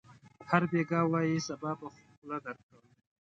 هر 0.49 0.63
بېګا 0.71 1.01
وايي: 1.11 1.37
صبا 1.47 1.71
به 1.79 1.87
خوله 1.95 2.37
درکړم. 2.45 2.85